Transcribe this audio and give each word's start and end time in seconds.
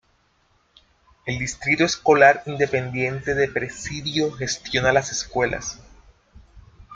El 1.27 1.37
Distrito 1.37 1.83
Escolar 1.85 2.41
Independiente 2.47 3.35
de 3.35 3.47
Presidio 3.47 4.31
gestiona 4.31 4.91
las 4.91 5.11
escuelas. 5.11 5.79